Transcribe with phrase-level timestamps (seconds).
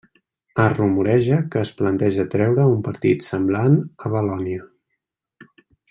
[0.61, 4.67] Es rumoreja que es planteja treure un partit semblant a Valònia.